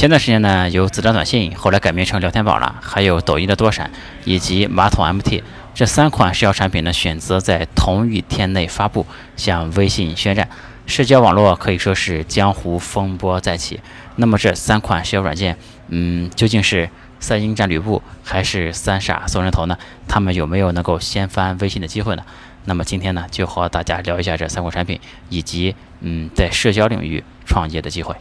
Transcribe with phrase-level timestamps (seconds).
[0.00, 3.90] 前段时间呢，有子弹短信，后来改名成聊天宝了，还有抖音的多闪
[4.24, 5.42] 以及马桶 MT
[5.74, 9.04] 这三款社交产品呢，选择在同一天内发布，
[9.36, 10.48] 向微信宣战。
[10.86, 13.78] 社交网络可以说是江湖风波再起。
[14.16, 15.58] 那么这三款社交软件，
[15.88, 16.88] 嗯，究竟是
[17.18, 19.76] 三英战吕布，还是三傻送人头呢？
[20.08, 22.22] 他们有没有能够掀翻微信的机会呢？
[22.64, 24.98] 那么今天呢，就和大家聊一下这三款产品，
[25.28, 28.16] 以及嗯，在社交领域创业的机会。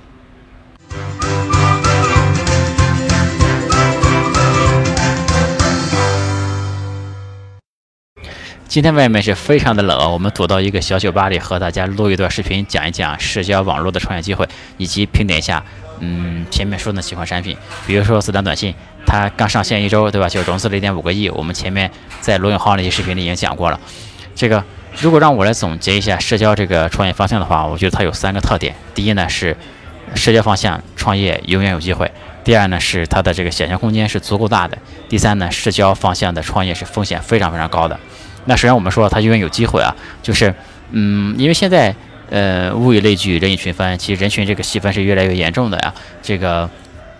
[8.69, 15.65] 今天外面是非常的冷，我们躲到一个小酒吧里，和大家录一段视频，讲一讲社交网络的创业机会，以及评点一下，
[16.01, 18.71] 嗯，前面说的几款产品，比如说子弹短信，
[19.07, 20.29] 它刚上线一周，对吧？
[20.29, 21.89] 就融资了一点五个亿，我们前面
[22.21, 23.79] 在罗永浩那些视频里已经讲过了。
[24.35, 24.63] 这个
[25.01, 29.57] 如果让我来总结一下社交这个创业方向的话，我觉得它有三个特点：第一呢是
[30.13, 32.05] 社交方向创业永远有机会；
[32.43, 34.77] 第二呢是它的这个想象空间是足够大的；
[35.09, 37.99] 第三呢，社交方向的创业是风险非常非常高的。
[38.45, 40.53] 那首先我们说它永远有机会啊，就是，
[40.91, 41.95] 嗯，因为现在，
[42.29, 45.93] 呃，物以类聚，人以群分，其实人群这个细分是越来越严重的呀。
[46.21, 46.69] 这个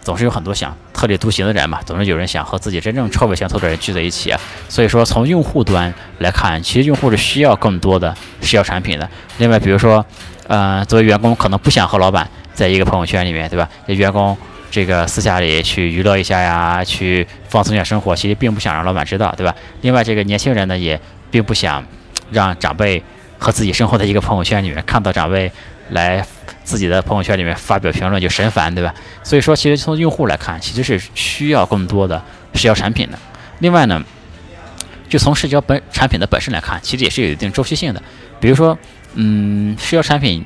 [0.02, 4.40] 总是有很多想特立独行的人嘛，总是有人想和自己真正臭味相投的人聚在一起啊。
[4.68, 9.10] 所以说，从用户端来看，其实用户是需要更多的社交产品的。
[9.38, 10.06] 另外，比如说，
[10.48, 13.70] 呃，作为员工可能不想和老板在一个朋友圈里面，对吧？
[13.88, 14.38] 这员工。
[14.72, 19.56] 这个私下里去娱乐一下呀，去放松一下生活，其实并不想让老板知道，对吧？
[19.82, 21.00] 另外，这个年轻人呢，也
[21.32, 21.84] 并不想
[22.32, 23.04] 让长辈
[23.38, 25.52] 和自己生活在一个朋友圈里面，看到长辈
[25.90, 26.24] 来
[26.64, 28.94] 自己的朋友圈里面发表评论就神烦，对吧？
[29.24, 32.24] 所以说，其实从用户来看，其实是需要更多的
[32.54, 33.18] 社交产品的。
[33.60, 34.04] 另外呢，
[35.10, 38.02] 就从社交本产品的本身来看，其实也是有一定周期性的。
[38.40, 38.78] 比如说，
[39.16, 40.46] 嗯，社交产品。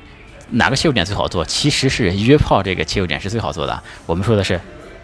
[0.53, 1.43] 哪个切入点最好做？
[1.45, 3.81] 其实是约炮这个切入点是最好做的。
[4.05, 4.59] 我们说的是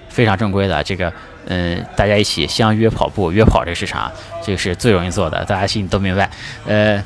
[0.08, 1.12] 非常正规的这个，
[1.46, 4.12] 嗯，大家一起相约跑步、约跑这个市场，
[4.44, 6.30] 这个是最容易做的，大家心里都明白。
[6.66, 7.04] 呃，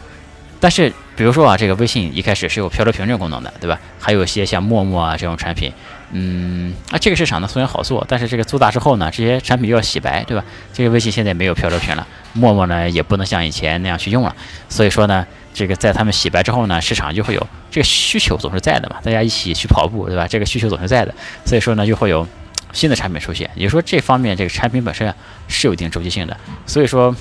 [0.60, 3.80] 但是比如说啊，这个微信一开始是有漂流瓶这个功能的，对吧？
[4.00, 5.72] 还有一些像陌陌啊这种产品，
[6.12, 10.44] 嗯，啊这个市场呢虽然好做，但是这个做大之后呢，这些产品又要洗白，对吧？
[10.74, 14.36] 这个微信现在没有漂流瓶了，陌陌呢也不能像以前那样去用了，
[14.68, 15.26] 所以说呢。
[15.54, 20.28] 这个在他们洗白之后呢，市场就会有这个需求总是在的嘛，大家一起去跑步，对吧？
[20.28, 21.14] 这个需求总是在的，
[21.46, 22.28] 所以说呢，就会有
[22.72, 23.50] 新的产品出现。
[23.56, 25.16] 也就说，这方面这个产品本身啊
[25.48, 26.36] 是有一定周期性的。
[26.66, 27.16] 所以说，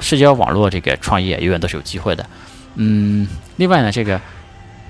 [0.00, 2.26] 社交网络这个创业永远都是有机会的。
[2.74, 4.20] 嗯，另外呢，这个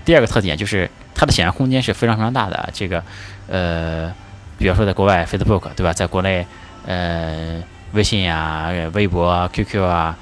[0.05, 2.69] 第二个特点就是它的想象空间是非常非常大的。
[2.73, 3.03] 这个
[3.47, 4.13] 呃，
[4.57, 5.93] 比方说在国外，Facebook 对吧？
[5.93, 6.47] 在国内，
[6.87, 10.17] 呃，微信呀、微博啊、QQ 啊，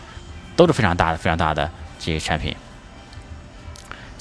[0.57, 2.55] 都是非常大的、非常大的这些产品。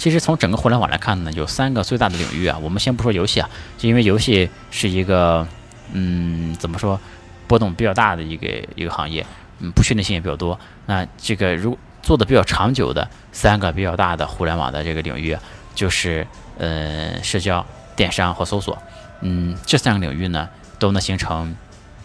[0.03, 2.59] 其实从整个互联网来看呢，有三个最大的领域啊。
[2.61, 5.47] 我们先不说游戏啊，就因为游戏是一个，
[5.93, 6.99] 嗯，怎么说，
[7.47, 9.25] 波动比较大的一个一个行业，
[9.59, 10.59] 嗯，不确定性也比较多。
[10.87, 15.37] 那这个如做的比较长久的三个比较大的互联网的这个领域，
[15.73, 16.27] 就是
[16.57, 17.65] 呃，社交、
[17.95, 18.77] 电商和搜索。
[19.21, 21.55] 嗯，这三个领域呢，都能形成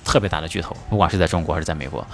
[0.04, 2.06] 特别大的巨头，不管是在中国还是在美国，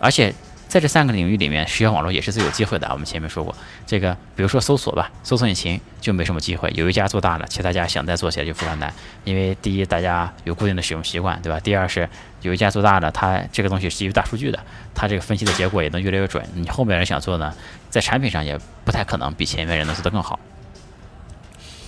[0.00, 0.34] 而且。
[0.68, 2.86] 在这三个领域里面，社交网络也是最有机会的。
[2.92, 3.56] 我们前面说过，
[3.86, 8.92] 这个比如说搜索吧，搜索引擎就没什么机会，有一家做大了，其他家想再做起来就非常难。
[9.24, 11.58] 因为第一，大家有固定的使用习惯，对吧？
[11.58, 12.06] 第二是
[12.42, 14.60] 有一家做大了，它这个东西是基于大数据的，
[14.94, 16.46] 它这个分析的结果也能越来越准。
[16.54, 17.54] 你后面人想做呢，
[17.88, 20.38] 在产品上也不太可能比前面人能做得更好。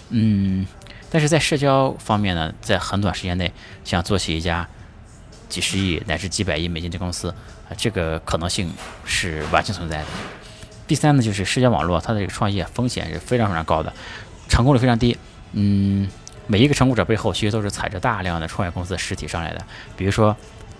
[0.08, 0.66] 嗯，
[1.10, 3.52] 但是在社交方面呢，在很短时间内
[3.84, 4.66] 想做起一家。
[5.50, 7.28] 几十亿乃至几百亿美金的公司
[7.68, 8.72] 啊，这个可能性
[9.04, 10.06] 是完全存在的。
[10.86, 13.92] 第三呢，就是社交网络，它的这个创业风险是非常非常高的，
[14.48, 15.16] 成功率非常低。
[15.52, 16.08] 嗯，
[16.46, 19.62] 每一个成功者背后其实都是踩着大量的创业公司实体上来的。
[19.96, 20.34] 比如说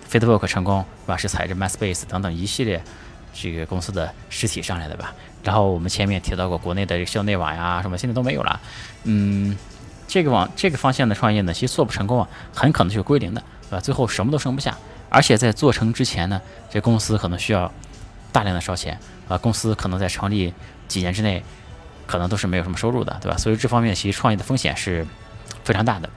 [0.09, 1.15] ，Facebook 成功是吧？
[1.15, 2.81] 是踩着 MySpace 等等一系列
[3.33, 5.13] 这个公司的实体上来的吧？
[5.43, 8.59] 然后我们前面提到过国内的这个校内网呀什么，现在都没有了。
[9.03, 9.57] 嗯，
[10.07, 13.41] 这个网这个方向的创业呢，其实做不成功啊，很可能就归零的。
[13.71, 13.79] 对吧？
[13.79, 14.77] 最后什么都剩不下，
[15.07, 17.71] 而且在做成之前呢，这公司可能需要
[18.33, 19.37] 大量的烧钱啊。
[19.37, 20.53] 公司可能在成立
[20.89, 21.41] 几年之内，
[22.05, 23.37] 可能都是没有什么收入的，对吧？
[23.37, 25.07] 所以这方面其实创业的风险是
[25.63, 26.09] 非常大的。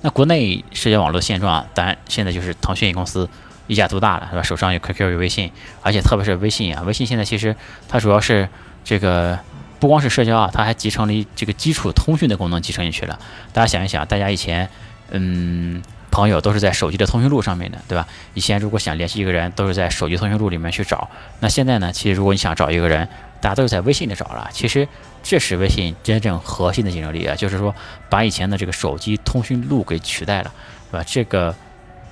[0.00, 3.28] 那国内社交网络现状，当然现在就是腾讯公司
[3.66, 4.42] 一家独大了，是吧？
[4.44, 5.50] 手上有 QQ 有微信，
[5.82, 7.56] 而且特别是微信啊，微信现在其实
[7.88, 8.48] 它主要是
[8.84, 9.36] 这个
[9.80, 13.18] 不光是社交啊，它还集成了这个基础通讯的功能集成进去了。
[13.52, 14.70] 大家想一想，大家以前
[15.10, 15.82] 嗯。
[16.10, 18.06] 朋友都是在手机的通讯录上面的，对吧？
[18.34, 21.08] 以前如果想联系一个人，都是在手机通讯录里面去找。
[21.40, 21.92] 那现在呢？
[21.92, 23.06] 其实如果你想找一个人，
[23.40, 24.48] 大家都是在微信里找了。
[24.52, 24.88] 其实
[25.22, 27.74] 这是微信真正核心的竞争力啊，就是说
[28.08, 30.52] 把以前的这个手机通讯录给取代了，
[30.90, 31.04] 对吧？
[31.06, 31.54] 这个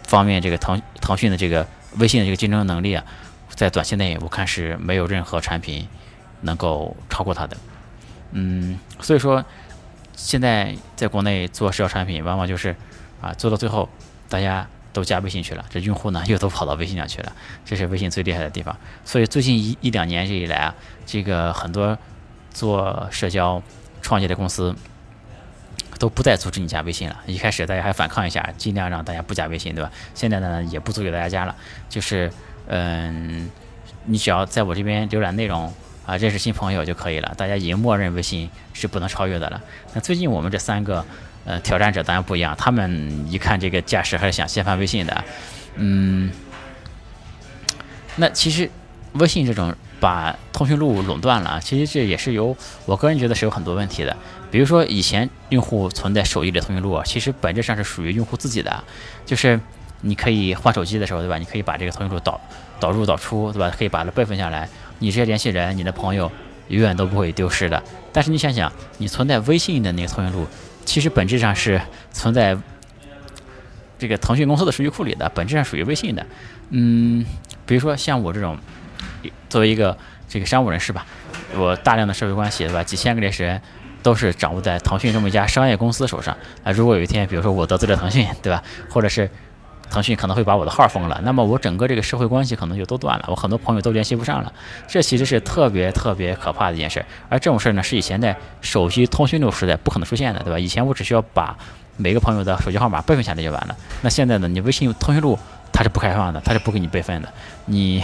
[0.04, 1.66] 方面，这个腾腾讯的这个
[1.98, 3.04] 微信的这个竞争能力啊，
[3.48, 5.88] 在短期内我看是没有任何产品
[6.42, 7.56] 能够超过它的。
[8.32, 9.44] 嗯，所以说
[10.14, 12.76] 现在在国内做社交产品，往往就是
[13.20, 13.88] 啊做到最后
[14.28, 17.32] 大家都加微信去了，这用户呢又都跑到微信上去了，
[17.64, 18.76] 这是微信最厉害的地方。
[19.04, 20.74] 所以最近一一两年这以来啊，
[21.04, 21.96] 这个很多
[22.52, 23.62] 做社交
[24.00, 24.74] 创业的公司
[25.98, 27.20] 都不再阻止你加微信了。
[27.26, 29.90] 一开始大家还反抗一下，尽量让大家不加微信，对吧？
[30.14, 31.54] 现在呢也不阻止大家加了，
[31.88, 32.32] 就是
[32.68, 33.50] 嗯，
[34.04, 35.72] 你只要在我这边浏览内容。
[36.06, 37.34] 啊，认识新朋友就可以了。
[37.36, 39.60] 大家已经默认微信是不能超越的了。
[39.92, 41.04] 那最近我们这三个
[41.46, 45.24] 呃挑战者当然不一样，他们一看这个架势还是想先发微信的。
[45.76, 46.30] 嗯，
[48.16, 48.70] 那其实
[49.14, 52.54] 微信这种把通讯录垄断了，其实这也是有
[52.84, 54.14] 我个人觉得是有很多问题的。
[54.50, 58.84] 比如说以前用户存在手机里通讯录，其实本质上是属于用户自己的，
[59.24, 59.60] 就是
[60.02, 61.36] 你可以换手机的时候，对吧？
[61.38, 62.40] 你可以把这个通讯录导
[62.78, 63.74] 导入导出，对吧？
[63.76, 64.68] 可以把它备份下来。
[64.98, 66.30] 你这些联系人，你的朋友
[66.68, 67.82] 永远都不会丢失的。
[68.12, 70.46] 但是你想想，你存在微信的那个通讯录，
[70.86, 71.78] 其实本质上是
[72.12, 72.56] 存在
[73.98, 76.24] 这个腾讯公司的数据库里的，本质上属于微信的。
[76.70, 77.22] 嗯，
[77.66, 78.56] 比如说像我这种
[79.50, 79.96] 作为一个
[80.28, 81.04] 这个商务人士吧，
[81.54, 82.82] 我大量的社会关系，对吧？
[82.82, 83.60] 几千个联系人
[84.02, 86.36] 都是掌握在腾讯这么一家商业公司手上。
[86.64, 88.62] 啊，如果有一天，比如说我得罪了腾讯，对吧？
[88.88, 89.30] 或者是
[89.90, 94.52] 腾讯可能会把我的号封了，那么我整个这个社会关系可能就都断了，我很多朋友都联系不上了，
[94.86, 97.04] 这其实是特别特别可怕的一件事。
[97.28, 100.58] 而这种事儿呢，是以前在手机通讯录时代不可能出现的，对吧？
[100.58, 101.56] 以前我只需要把
[101.96, 103.76] 每个朋友的手机号码备份下来就完了。
[104.02, 105.38] 那现在呢，你微信通讯录
[105.72, 107.28] 它是不开放的，它是不给你备份的。
[107.64, 108.02] 你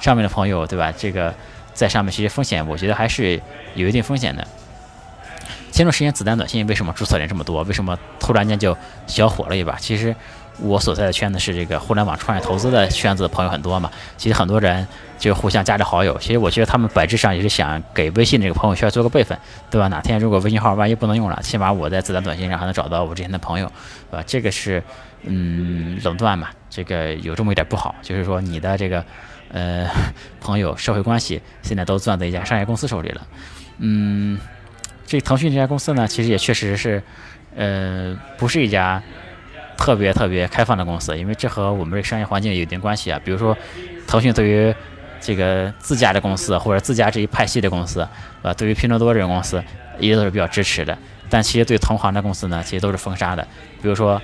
[0.00, 0.92] 上面的朋友，对吧？
[0.96, 1.34] 这个
[1.74, 3.40] 在上面其实风险，我觉得还是
[3.74, 4.46] 有一定风险的。
[5.70, 7.62] 前段时间子弹短信为什么注册人这么多？
[7.64, 8.74] 为什么突然间就
[9.06, 9.76] 小火了一把？
[9.76, 10.14] 其实。
[10.58, 13.90] 我所在的圈子是这个互联网创业投资的圈子，朋友很多嘛。
[14.16, 14.86] 其实很多人
[15.18, 16.16] 就互相加着好友。
[16.18, 19.38] 其实我觉得他们本质上也是想给微信这个朋友圈做个备份，
[19.70, 19.88] 对吧？
[19.88, 23.70] 哪天如果微信号万一不能用了，起码我在子弹短信上还能找到我之前的朋友，
[24.10, 24.24] 对吧？
[24.26, 24.82] 这个是
[25.24, 29.04] 嗯垄断嘛，这个有这么一点不好，就是说你的这个
[29.52, 29.86] 呃
[30.40, 33.26] 朋友社会关系现在都攥在一家商业公司手里了。
[33.78, 34.38] 嗯，
[35.06, 37.02] 这腾讯这家公司呢，其实也确实是
[37.54, 39.02] 呃不是一家。
[39.76, 43.20] 特别特别开放的公司，因为这和我们这商业环境有一定关系啊。
[43.24, 43.56] 比如说，
[44.06, 44.74] 腾讯对于
[45.20, 48.06] 这个自家的公司或者自家这一派系的公司，
[48.42, 49.62] 呃，对于拼多多这种公司，
[49.98, 50.96] 一直都是比较支持的。
[51.28, 53.46] 但其实对同行的公司呢，其实都是封杀的。
[53.82, 54.20] 比如说，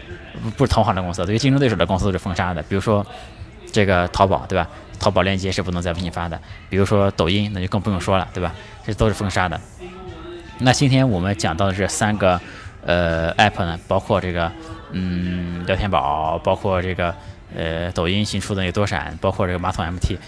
[0.57, 2.63] 不是同行的公司，对于竞争对手的公司都是封杀的。
[2.63, 3.05] 比如说，
[3.73, 4.69] 这个淘宝，对吧？
[5.01, 6.41] 淘宝链接是不能在微信发的。
[6.71, 8.55] 比如说抖音，那就更不用说了，对吧？
[8.87, 9.61] 这都是封杀的。
[10.59, 12.41] 那今天我们讲到的这三个
[12.85, 14.51] 呃 app 呢，包括这个。
[14.95, 17.15] 嗯，聊天宝，包括这个
[17.57, 20.19] 呃，抖音新出的那个多闪，包括这个马桶 MT，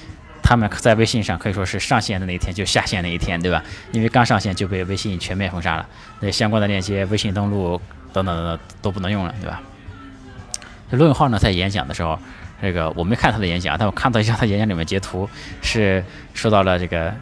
[0.42, 3.62] 他们在微信上可以说是上线的那一天就下线那一天，对吧？
[3.92, 5.86] 因为刚上线就被微信全面封杀了，
[6.20, 7.78] 那相关的链接、微信登录
[8.14, 9.60] 等等等等都不能用了，对吧？
[10.90, 12.18] 这罗永浩呢，在演讲的时候，
[12.62, 15.28] 这个我没看他的演讲，但我看到一下他演讲里面截图，
[15.60, 16.02] 是
[16.32, 17.12] 说到了这个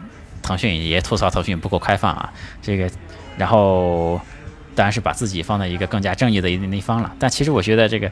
[0.41, 2.31] 腾讯也吐槽腾讯不够开放啊，
[2.61, 2.89] 这个，
[3.37, 4.21] 然后。
[4.75, 8.11] 当然是把自己放在一个更加正义的一那一方了，但其实我觉得这个，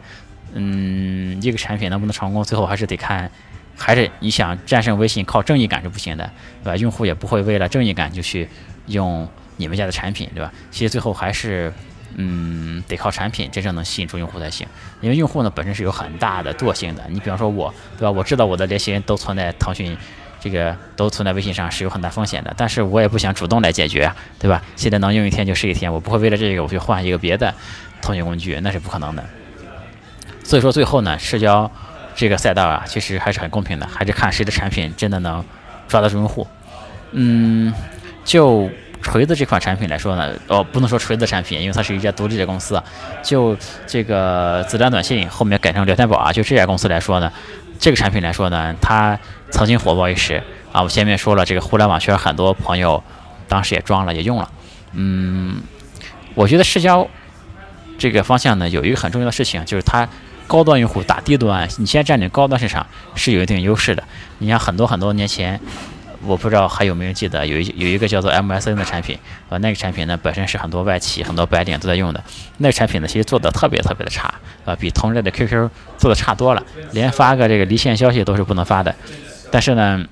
[0.53, 3.29] 嗯，一个产品能不能成功，最后还是得看，
[3.77, 6.29] 还是你想战胜微信，靠正义感是不行的，
[6.63, 6.75] 对吧？
[6.77, 8.47] 用户也不会为了正义感就去
[8.87, 9.27] 用
[9.57, 10.51] 你们家的产品，对吧？
[10.71, 11.73] 其实最后还是，
[12.15, 14.67] 嗯，得靠产品真正能吸引住用户才行，
[15.01, 18.11] 因为用户呢本身是有很大的惰性的，你比方说我，对吧？
[18.11, 19.97] 我知道我的联系人都存在腾讯。
[20.41, 24.61] 这个都存在微信上是有很大风险的，但是我也不想主动来解决，对吧？
[24.75, 27.53] 现在能用一天就是一天，我不会为了这个我去换一个别的
[28.01, 29.23] 通讯工具，那是不可能的。
[30.43, 31.71] 所以说最后呢，社交
[32.15, 35.45] 这个赛道啊，其实还是很公平的，还是看谁的产品真的能
[35.87, 36.47] 抓得住用户。
[37.11, 37.71] 嗯，
[38.25, 38.67] 就
[39.01, 42.81] 锤子这款产品来说呢，哦，不能说锤子产品，因为它是一家独立的公司。
[43.23, 47.31] 就这个子弹短信后面改成聊天宝啊，就这家公司来说呢。
[47.79, 49.17] 这个产品来说呢，它
[49.49, 50.83] 曾经火爆一时啊。
[50.83, 53.03] 我前面说了，这个互联网圈很多朋友
[53.47, 54.47] 当时也装了，也用了。
[54.93, 55.63] 嗯，
[56.35, 57.07] 我觉得社交
[57.97, 60.07] 这个方向呢，有一个很重要的事情，就是它
[60.45, 64.03] 高端用户打低端，你现在占领高端市场是有一定优势的。
[64.37, 65.59] 你像很多很多年前，
[66.25, 69.17] 我不知道还有没有人记得，有一有一个叫做 MSN 的产品，
[69.49, 72.23] 呃，那个产品呢本身是很多外企、很多白领都在用的。
[72.57, 78.93] 那个产品呢，其实做的特别特别的差，啊，比同类的 QQ 做的差多了，连发个这个离线消息都是不能发的。
[79.51, 80.05] 但是呢，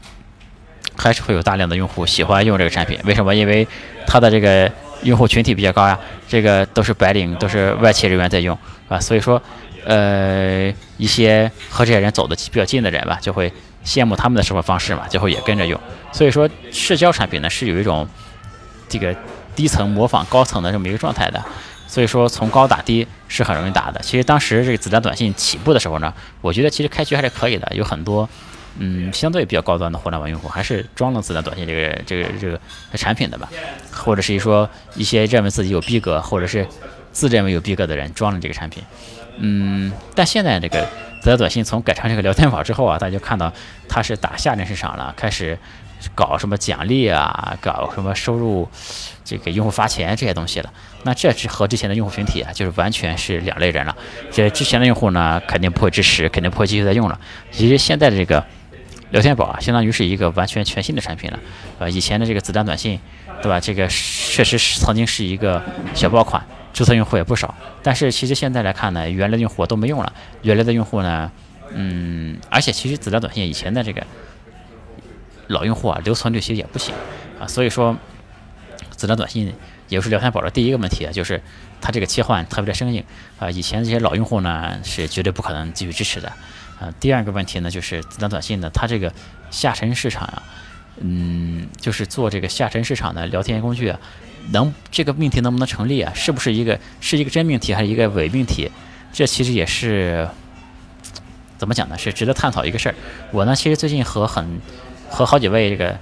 [0.95, 2.99] 还是会有大量的用户喜欢用这个产品。
[3.05, 3.35] 为什么？
[3.35, 3.67] 因为
[4.07, 4.71] 它的这个
[5.03, 9.41] 用户群体比较高呀，这个都是白领，都是外企人员在用，啊，所以说，
[9.85, 13.53] 呃，一些和这些人走的比较近的人吧，就会。
[13.85, 15.79] 羡慕他们的生活方式嘛，最后也跟着用。
[16.11, 18.07] 所以说，社交产品呢是有一种
[18.87, 19.15] 这个
[19.55, 21.43] 低层模仿高层的这么一个状态的。
[21.87, 23.99] 所以说，从高打低是很容易打的。
[24.01, 28.29] 其实当时这个子弹短信起步的时候呢，我觉得其实开局还是可以的，有很多
[28.77, 32.59] 嗯相对比较高端的互联网用户还是装了子弹短信这个这个这个
[32.93, 33.49] 产品的吧，
[33.91, 36.67] 或者是说一些认为自己有逼格或者是
[37.11, 38.83] 自认为有逼格的人装了这个产品。
[39.37, 40.87] 嗯，但现在这个。
[41.21, 43.51] 子弹短信从改成这个聊天宝之后啊，大家就看到
[43.87, 45.57] 它是打下沉市场了，开始
[46.15, 48.67] 搞什么奖励啊，搞什么收入，
[49.25, 50.71] 这个用户发钱这些东西了。
[51.03, 53.95] 那这是和之前的用户群体啊，就是完全是两类人了。
[54.31, 57.19] 这之前的用户呢，肯定不会支持，肯定不会继续再用了。
[57.51, 58.45] 其实现在的这个
[59.11, 61.39] 聊天宝啊，相当于是一个完全全新的产品了。
[61.79, 62.97] 呃，以前的这个子弹短信，
[63.41, 63.59] 对吧？
[63.59, 65.61] 这个确实是曾经是一个
[65.93, 66.41] 小爆款。
[66.71, 70.13] 注册用户也不少，但是其实现在来看呢，原来的用户都没用了。
[70.43, 71.31] 原来的用户呢，
[71.73, 74.05] 嗯，而且其实子弹短信以前的这个
[75.47, 76.93] 老用户啊，留存率其实也不行
[77.39, 77.47] 啊。
[77.47, 77.97] 所以说，
[78.95, 79.53] 子弹短信
[79.87, 81.41] 也是聊天宝的第一个问题啊，就是
[81.81, 83.03] 它这个切换特别的生硬
[83.39, 83.49] 啊。
[83.49, 86.31] 以前这些老用户呢，是绝对不可能继续支持的
[86.79, 86.93] 啊。
[86.99, 89.11] 第二个问题呢，就是子弹短信呢，它这个
[89.49, 90.43] 下沉市场啊，
[90.97, 93.99] 嗯，就是做这个下沉市场的聊天工具啊。
[94.51, 96.11] 能这个命题能不能成立啊？
[96.15, 98.71] 是不是一个是一个真命题还是一个伪命题？
[99.11, 100.27] 这其实也是
[101.57, 101.97] 怎么讲呢？
[101.97, 102.95] 是值得探讨一个事儿。
[103.31, 104.61] 我呢，其实最近和很
[105.09, 105.97] 和好几位这个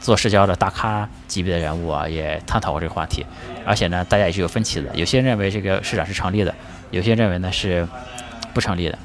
[0.00, 3.24] 做社交的大咖级别的人物啊，也探讨过这个话题。
[3.64, 4.94] 而且呢，大家也是有分歧的。
[4.94, 6.54] 有些人认为这个市场是成立的，
[6.90, 7.86] 有些人认为呢是
[8.54, 8.98] 不成立的。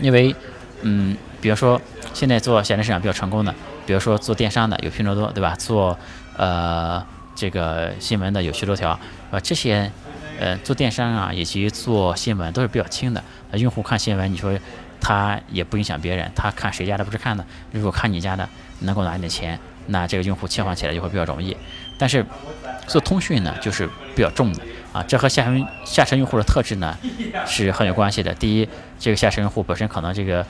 [0.00, 0.34] 因为，
[0.82, 1.80] 嗯，比如说
[2.12, 3.54] 现在做现在市场比较成功的，
[3.86, 5.54] 比如说做电商的有拼多多，对吧？
[5.56, 5.98] 做
[6.36, 7.04] 呃。
[7.38, 8.98] 这个新闻的有趣头条，
[9.30, 9.88] 呃，这些，
[10.40, 13.22] 呃，做电商啊，以及做新闻都是比较轻的。
[13.52, 14.58] 用户看新闻，你说
[15.00, 17.46] 他也不影响别人，他看谁家的不是看的？
[17.70, 18.48] 如果看你家的，
[18.80, 21.56] 能够拿一点钱，那这个用户切换起来就会比较容易。
[21.96, 22.26] 但是
[22.88, 26.98] 做通讯呢，就是比较重的啊，这和下沉下沉用户的特质呢
[27.46, 28.34] 是很有关系的。
[28.34, 28.68] 第一，
[28.98, 30.44] 这个下沉用户本身可能这个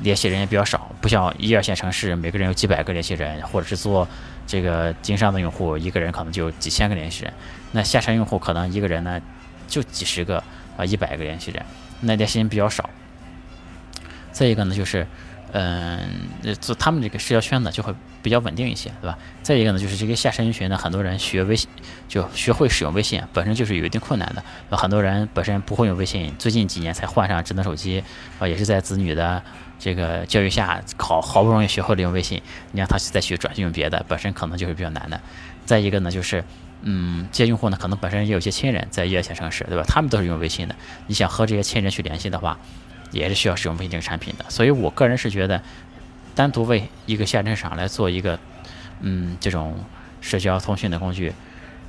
[0.00, 4.06] 联系人也比较少，不像一二线城市每个人有几百个联系人，或者是做。
[4.46, 7.32] 这个经商的用户一个人可能就几千个联系人，
[7.72, 9.18] 那下沉用户可能一个人呢
[9.66, 10.36] 就几十个
[10.76, 11.64] 啊一百个联系人，
[12.02, 12.90] 那联系人比较少。
[14.32, 15.06] 再一个呢就是，
[15.52, 15.98] 嗯，
[16.60, 19.16] 做他们这个社交圈子就会比较稳定一些，对吧？
[19.42, 21.66] 再一个呢就是这个下沉人群呢，很多人学微信
[22.06, 28.04] 就学会使用微信，本身就是有一定困难的，很多人本身不会用微信，最近几年才换上智能手机，
[28.38, 29.42] 啊，也是在子女的。
[29.78, 32.40] 这个教育下，好好不容易学会了用微信，
[32.72, 35.20] 你让他再去转用别的，本身可能就是比较难的。
[35.66, 36.44] 再一个呢，就是，
[36.82, 39.84] 嗯，这些用户呢，可能本身也有些亲人在一二线城市，对吧？
[39.86, 40.74] 他们都是用微信的。
[41.06, 42.58] 你想和这些亲人去联系的话，
[43.10, 44.44] 也是需要使用微信这个产品的。
[44.48, 45.62] 所以我个人是觉得，
[46.34, 48.38] 单独为一个下沉市场来做一个，
[49.00, 49.84] 嗯，这种
[50.20, 51.28] 社交通讯的工具，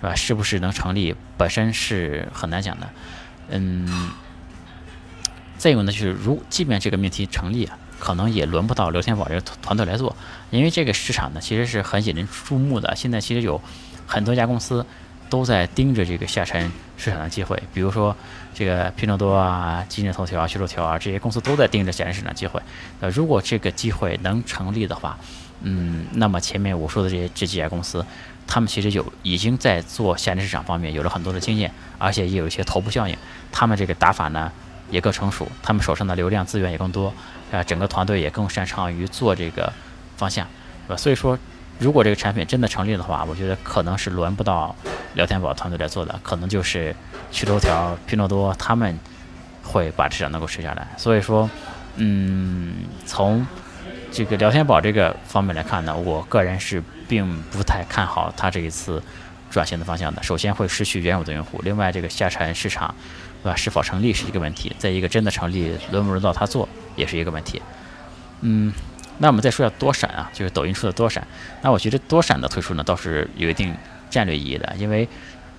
[0.01, 0.15] 是吧？
[0.15, 2.89] 是不是能成立，本身是很难讲的。
[3.49, 4.11] 嗯，
[5.57, 7.77] 再有呢，就是如即便这个命题成立啊。
[7.97, 10.15] 可能也轮不到刘天宝这个团队来做，
[10.51, 12.93] 因为这个市场呢其实是很引人注目的。
[12.93, 13.59] 现在其实有
[14.05, 14.85] 很多家公司
[15.29, 18.15] 都在盯着这个下沉市场的机会，比如说
[18.53, 22.62] 这个拼多多啊、今日头条啊、趣头条啊这些公司都在盯着下沉市场机会。
[23.00, 25.17] 呃，如果这个机会能成立的话，
[25.62, 28.05] 嗯，那么前面我说的这些这几家公司，
[28.45, 33.17] 他们其实有已经在做下沉市场方面有了很多的经验，而且也有一些头部效应，
[33.53, 34.51] 他们这个打法呢
[34.89, 37.13] 也更成熟，他们手上的流量资源也更多。
[37.51, 39.71] 啊，整个团队也更擅长于做这个
[40.17, 40.45] 方向，
[40.87, 40.97] 是吧？
[40.97, 41.37] 所以说，
[41.79, 44.75] 如果这个产品真的成立的话，我觉得可能是轮不到
[45.13, 46.93] 聊天宝团队来做的，可能就是
[47.31, 48.97] 趣头条、拼多多他们
[49.63, 50.87] 会把市场能够吃下来。
[50.97, 51.49] 所以说，
[51.95, 52.73] 嗯，
[53.05, 53.45] 从
[54.11, 59.01] 这个聊天宝这个方面来看呢，我个人是并不太看好它这一次
[59.51, 60.21] 转型的方向的。
[60.23, 62.93] 首先会失去原有的用户，另外这个下沉市场，
[63.45, 63.55] 对吧？
[63.55, 64.75] 是否成立是一个问题。
[64.79, 66.67] 再一个，真的成立，轮不轮到他做？
[66.95, 67.61] 也是一个问题，
[68.39, 68.73] 嗯，
[69.17, 71.27] 那我们再说下多闪啊，就是抖音出的多闪。
[71.61, 73.75] 那我觉得多闪的推出呢，倒是有一定
[74.09, 75.05] 战略意义的，因为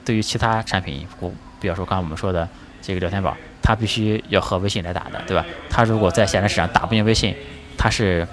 [0.02, 2.49] 对于其他产品，我比方说刚刚我们说的
[2.81, 5.45] 这个聊天宝，它必须要和微信来打的，对吧？
[5.69, 7.37] 它如果在现在市场打不赢微信，
[7.76, 8.26] 它是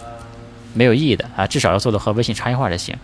[0.73, 2.95] 没有意义的啊，至少要做的和微信差异化才行。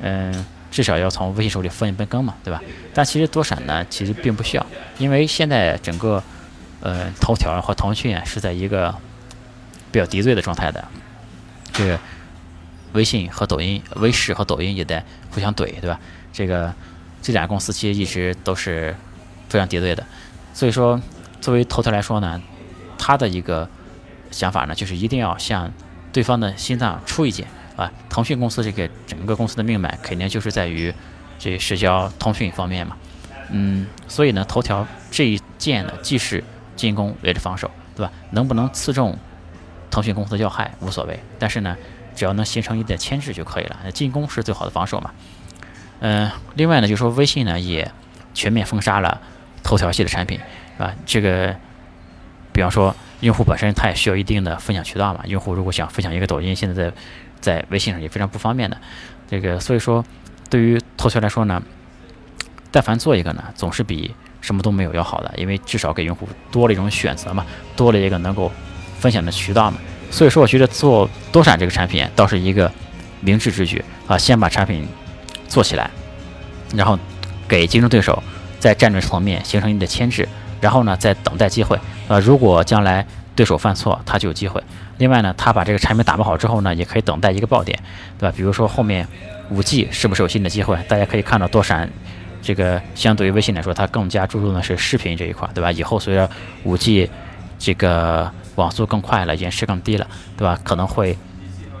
[0.00, 2.62] 嗯，至少要从微信手里分一杯羹嘛，对吧？
[2.94, 4.66] 但其实多闪呢，其实并不需要，
[4.98, 6.22] 因为现在整个
[6.80, 8.94] 呃头条和腾讯啊是在一个
[9.90, 10.86] 比较敌对的状态的，
[11.72, 11.98] 这个
[12.92, 15.98] 微信和抖音、微视和抖音也在互相怼，对吧？
[16.32, 16.72] 这个
[17.22, 18.94] 这俩公司其实一直都是
[19.48, 20.04] 非常敌对的，
[20.52, 21.00] 所以说
[21.40, 22.40] 作为头条来说呢，
[22.98, 23.68] 他的一个
[24.30, 25.72] 想法呢，就是一定要向
[26.12, 27.46] 对方的心脏出一剑。
[27.78, 30.92] 啊，腾讯公司这个整个公司的命脉肯定就是在于
[31.38, 32.96] 这社交通讯方面嘛，
[33.50, 36.42] 嗯，所以呢，头条这一剑呢，既是
[36.74, 38.12] 进攻也是防守，对吧？
[38.32, 39.16] 能不能刺中
[39.92, 41.76] 腾讯公司的要害无所谓，但是呢，
[42.16, 43.78] 只要能形成一点牵制就可以了。
[43.84, 45.12] 那进攻是最好的防守嘛。
[46.00, 47.88] 嗯，另外呢，就说微信呢也
[48.34, 49.20] 全面封杀了
[49.62, 50.40] 头条系的产品，
[50.76, 50.92] 是吧？
[51.06, 51.54] 这个，
[52.52, 56.96] 比方说用户本身他也需要一定的分享渠道嘛，用户如果想分享一个抖音，现在在
[57.40, 58.76] 在微信上也非常不方便的，
[59.30, 60.04] 这个所以说，
[60.50, 61.62] 对于头条来说呢，
[62.70, 67.44] 但凡做一个呢，总是比什么都没有要好的，因为至少给用户多了一种选择嘛，
[67.76, 68.50] 多了一个能够
[68.98, 69.78] 分享的渠道嘛。
[70.10, 72.70] 所以说，我觉得做多闪这个产品倒是一个
[73.20, 74.86] 明智之举啊，先把产品
[75.48, 75.90] 做起来，
[76.74, 76.98] 然后
[77.46, 78.22] 给竞争对手
[78.58, 80.26] 在战略层面形成一定的牵制，
[80.60, 81.78] 然后呢，再等待机会
[82.08, 82.18] 啊。
[82.18, 83.06] 如果将来
[83.38, 84.60] 对手犯错，他就有机会。
[84.96, 87.78] 另外呢，他把这个产品打包好之后呢，也可以等待一个爆点，
[88.18, 88.34] 对吧？
[88.36, 89.06] 比如说后面
[89.48, 90.76] 五 G 是不是有新的机会？
[90.88, 91.88] 大家可以看到多闪，
[92.42, 95.70] 这个相对于微信来说，它更加注重的是视频这一块，对吧？
[95.70, 96.28] 以后随着
[96.64, 97.08] 五 G
[97.60, 100.04] 这个网速更快了，延时更低了，
[100.36, 100.58] 对吧？
[100.64, 101.16] 可能会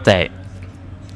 [0.04, 0.30] 在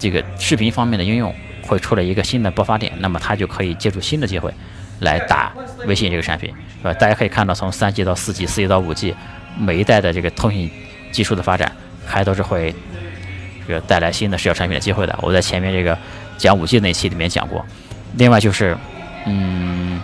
[0.01, 1.33] 这个视频方面的应用
[1.65, 4.53] 会出来一个新的爆发点，那么它就可以借助新的机会
[4.99, 5.53] 来打
[5.87, 6.99] 微信这个产品，对吧？
[6.99, 9.15] 大家可以看到，从三 G 到四 G，四 G 到五 G，
[9.59, 10.71] 每一代的这个通信
[11.11, 11.71] 技术的发展。
[12.05, 12.75] 还都是会
[13.67, 15.17] 这个带来新的社交产品的机会的。
[15.23, 15.97] 我在前面这个
[16.37, 17.65] 讲五 G 那期里面讲过。
[18.17, 18.77] 另外就是，
[19.25, 20.01] 嗯，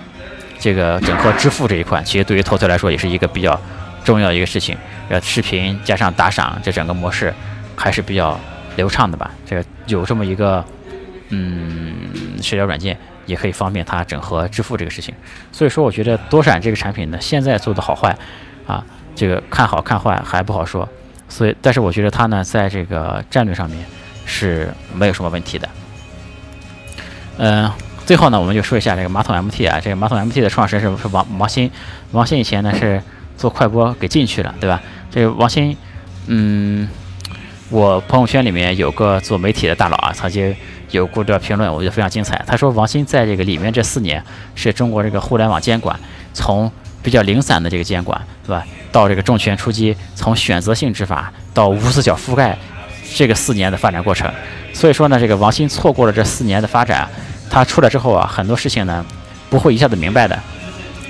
[0.61, 3.61] 这个整个支付这一块，其实对于投资来说也是一个比较
[4.05, 4.76] 重要的一个事情。
[5.09, 7.35] 呃，视频加上打赏，这整个模式
[7.76, 8.38] 还是比较
[8.76, 9.33] 流畅的吧？
[9.45, 10.64] 这个有这么一个
[11.31, 15.12] 嗯社交软件，也可以方便它整合支付这个事情。
[15.50, 18.17] 所以说，我觉得多闪这个产品呢，现在做的好坏
[18.67, 18.87] 啊，
[19.19, 20.89] 这个看好看坏还不好说。
[21.29, 23.85] 所以，但是我觉得他呢，在这个战略上面
[24.25, 25.69] 是没有什么问题的。
[27.37, 27.71] 嗯，
[28.07, 31.71] 最后呢，我们就说一下这个马桶 MT 啊，这个马桶 MT 的创始人是是王王鑫，
[32.12, 33.03] 王鑫以前呢是
[33.37, 34.81] 做快播给进去了，对吧？
[35.11, 35.77] 这个王鑫，
[36.29, 36.88] 嗯，
[37.69, 40.57] 我朋友圈里面有个做媒体的大佬啊，曾经
[40.90, 42.42] 有过这评论，我觉得非常精彩。
[42.47, 46.01] 他说，王鑫在这个里面这四年是中国这个互联网监管
[46.33, 46.73] 从
[47.09, 48.62] 比较零散的这个监管，对吧？
[48.92, 52.55] 到这个重拳出击，从选择性执法到无死角覆盖，
[53.14, 54.31] 这个四年的发展过程，
[54.75, 57.09] 所以说呢，这个王鑫错过了这四年的发展，
[57.49, 59.03] 他出来之后啊，很多事情呢
[59.49, 60.38] 不会一下子明白的。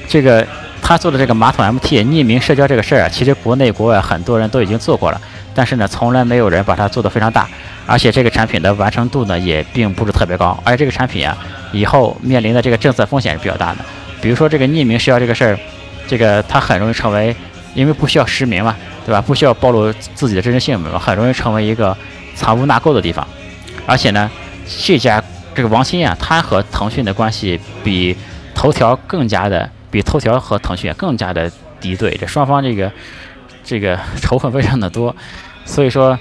[0.07, 0.47] 这个
[0.81, 5.21] 他做的这个马桶 MT 匿名社交这个事儿啊，其实国内国外很多人都已经做过了，
[5.53, 7.49] 但是呢，从来没有人把它做得非常大，
[7.87, 11.37] 而且这个产品的完成度呢也并不是特别高，而且这个产品啊，
[11.73, 13.79] 以后面临的这个政策风险是比较大的，
[14.23, 15.59] 比如说这个匿名社交这个事儿，
[16.09, 17.37] 这个它很容易成为。
[17.75, 18.75] 因为不需要实名嘛，
[19.07, 19.21] 对吧？
[19.21, 21.97] 不需要暴露自己的真实姓名嘛，很容易成为一个
[22.35, 23.25] 藏污纳垢的地方。
[23.87, 24.29] 而且呢，
[24.67, 25.23] 这家
[25.55, 28.17] 这个王鑫啊，他和腾讯的关系比
[28.53, 32.17] 头条更加的，比头条和腾讯更加的敌对。
[32.17, 32.91] 这双方这个
[33.63, 35.15] 这个仇恨非常的多。
[35.65, 36.19] 所以说，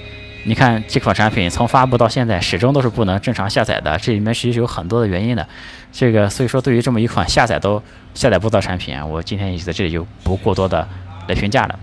[0.48, 3.98] 你看这款产品从发布到现在，始终都是不能正常下载的。
[3.98, 5.46] 这里面其实有很多的原因的。
[5.92, 7.82] 这个所以说，对于这么一款下载都
[8.14, 10.88] 下载不到产品啊，我今天也在这里就不过多的。
[11.28, 11.78] 来评价了。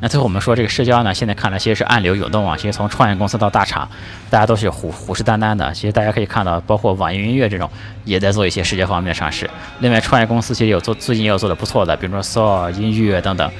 [0.00, 2.56] 那最后我们说这个社交呢，现在看来其实是暗流涌动啊。
[2.56, 3.86] 其实从创业公司到大厂，
[4.30, 5.70] 大家都是虎虎视眈眈的。
[5.74, 7.70] 其实大家可以看到，包括网易云音乐这种
[8.06, 9.48] 也在做一些社交方面的尝试。
[9.80, 13.52] 另外，创业公司其实有做，最近也有做的不错的，比如说 Soul 音乐等等，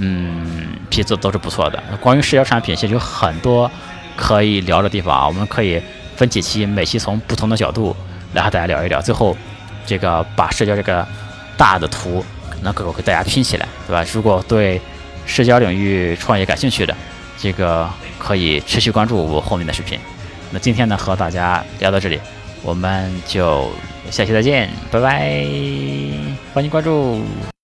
[0.00, 1.82] 嗯，批次都是不错的。
[2.00, 3.70] 关于社交产品，其实有很多
[4.16, 5.26] 可以聊的地方啊。
[5.26, 5.80] 我们可以
[6.16, 7.94] 分几期，每期从不同的角度
[8.34, 9.00] 来和大家聊一聊。
[9.00, 9.36] 最后，
[9.86, 11.06] 这个把社交这个
[11.56, 12.24] 大的图。
[12.62, 14.04] 能够给大家拼起来，对吧？
[14.12, 14.78] 如果对
[15.24, 16.94] 社交领域创业感兴趣的，
[17.38, 19.98] 这个可以持续关注我后面的视频。
[20.50, 22.20] 那今天呢，和大家聊到这里，
[22.62, 23.70] 我们就
[24.10, 25.40] 下期再见，拜拜，
[26.52, 27.22] 欢迎关注。